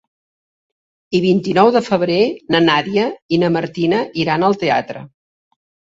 El 1.17 1.21
vint-i-nou 1.25 1.69
de 1.75 1.83
febrer 1.89 2.17
na 2.55 2.63
Nàdia 2.69 3.07
i 3.37 3.39
na 3.45 3.53
Martina 3.59 4.01
iran 4.25 4.47
al 4.49 4.59
teatre. 4.65 5.05